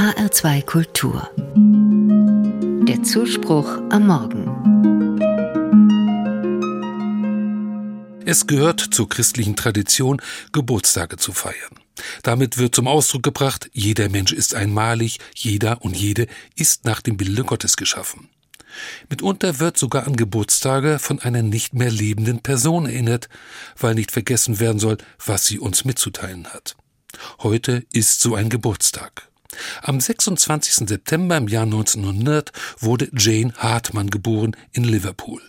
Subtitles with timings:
[0.00, 1.30] HR2 Kultur.
[2.88, 4.46] Der Zuspruch am Morgen.
[8.24, 10.22] Es gehört zur christlichen Tradition,
[10.52, 11.78] Geburtstage zu feiern.
[12.22, 17.18] Damit wird zum Ausdruck gebracht, jeder Mensch ist einmalig, jeder und jede ist nach dem
[17.18, 18.30] Bilde Gottes geschaffen.
[19.10, 23.28] Mitunter wird sogar an Geburtstage von einer nicht mehr lebenden Person erinnert,
[23.76, 24.96] weil nicht vergessen werden soll,
[25.26, 26.74] was sie uns mitzuteilen hat.
[27.40, 29.29] Heute ist so ein Geburtstag.
[29.82, 30.88] Am 26.
[30.88, 35.42] September im Jahr 1900 wurde Jane Hartmann geboren in Liverpool.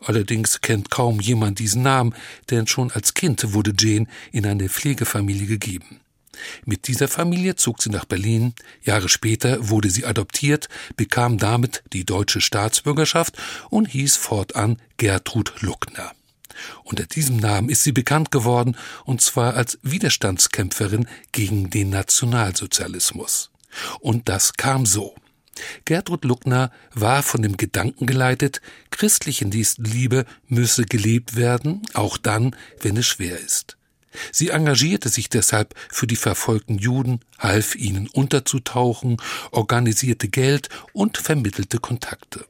[0.00, 2.14] Allerdings kennt kaum jemand diesen Namen,
[2.50, 6.00] denn schon als Kind wurde Jane in eine Pflegefamilie gegeben.
[6.64, 8.54] Mit dieser Familie zog sie nach Berlin.
[8.82, 13.36] Jahre später wurde sie adoptiert, bekam damit die deutsche Staatsbürgerschaft
[13.70, 16.12] und hieß fortan Gertrud Luckner.
[16.84, 23.50] Unter diesem Namen ist sie bekannt geworden, und zwar als Widerstandskämpferin gegen den Nationalsozialismus.
[24.00, 25.14] Und das kam so.
[25.84, 32.96] Gertrud Luckner war von dem Gedanken geleitet, christliche Nächstenliebe müsse gelebt werden, auch dann, wenn
[32.96, 33.76] es schwer ist.
[34.32, 39.18] Sie engagierte sich deshalb für die verfolgten Juden, half ihnen unterzutauchen,
[39.50, 42.46] organisierte Geld und vermittelte Kontakte.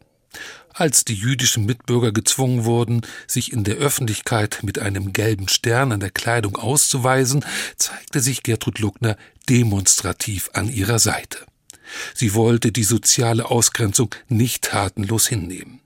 [0.79, 5.98] Als die jüdischen Mitbürger gezwungen wurden, sich in der Öffentlichkeit mit einem gelben Stern an
[5.98, 7.45] der Kleidung auszuweisen,
[7.77, 9.17] zeigte sich Gertrud Luckner
[9.48, 11.39] demonstrativ an ihrer Seite.
[12.15, 15.81] Sie wollte die soziale Ausgrenzung nicht tatenlos hinnehmen.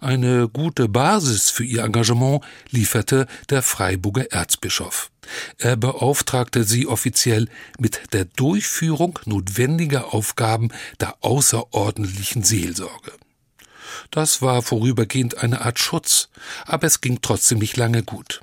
[0.00, 5.10] Eine gute Basis für ihr Engagement lieferte der Freiburger Erzbischof.
[5.56, 7.48] Er beauftragte sie offiziell
[7.80, 10.68] mit der Durchführung notwendiger Aufgaben
[11.00, 13.10] der außerordentlichen Seelsorge.
[14.10, 16.28] Das war vorübergehend eine Art Schutz,
[16.64, 18.40] aber es ging trotzdem nicht lange gut.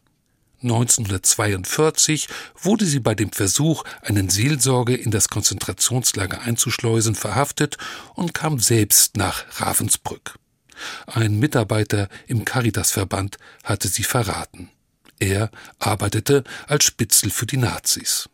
[0.64, 2.28] 1942
[2.60, 7.78] wurde sie bei dem Versuch, einen Seelsorger in das Konzentrationslager einzuschleusen, verhaftet
[8.16, 10.40] und kam selbst nach Ravensbrück.
[11.06, 14.70] Ein Mitarbeiter im Caritasverband hatte sie verraten.
[15.20, 18.28] Er arbeitete als Spitzel für die Nazis.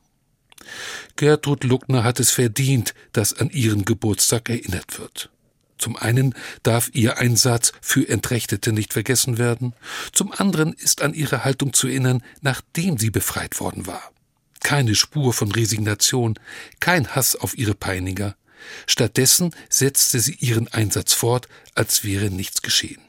[1.16, 5.30] Gertrud Luckner hat es verdient, dass an ihren Geburtstag erinnert wird.
[5.92, 9.74] Zum einen darf ihr Einsatz für Entrechtete nicht vergessen werden,
[10.14, 14.14] zum anderen ist an ihre Haltung zu erinnern, nachdem sie befreit worden war.
[14.62, 16.40] Keine Spur von Resignation,
[16.80, 18.38] kein Hass auf ihre Peiniger.
[18.88, 23.02] Stattdessen setzte sie ihren Einsatz fort, als wäre nichts geschehen.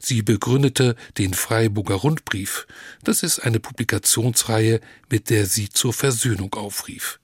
[0.00, 2.68] Sie begründete den Freiburger Rundbrief.
[3.02, 7.18] Das ist eine Publikationsreihe, mit der sie zur Versöhnung aufrief.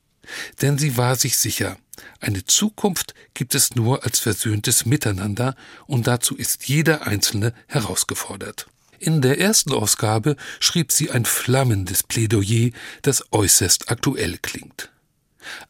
[0.63, 1.77] Denn sie war sich sicher,
[2.21, 5.55] eine Zukunft gibt es nur als versöhntes Miteinander,
[5.87, 8.67] und dazu ist jeder Einzelne herausgefordert.
[8.99, 12.71] In der ersten Ausgabe schrieb sie ein flammendes Plädoyer,
[13.03, 14.91] das äußerst aktuell klingt.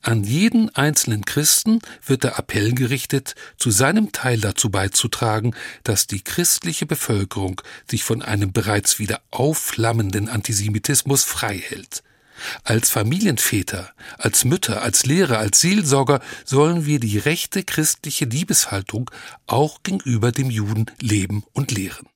[0.03, 6.23] An jeden einzelnen Christen wird der Appell gerichtet, zu seinem Teil dazu beizutragen, dass die
[6.23, 7.61] christliche Bevölkerung
[7.91, 12.05] sich von einem bereits wieder aufflammenden Antisemitismus frei hält.
[12.63, 19.11] Als Familienväter, als Mütter, als Lehrer, als Seelsorger sollen wir die rechte christliche Liebeshaltung
[19.47, 22.09] auch gegenüber dem Juden leben und lehren.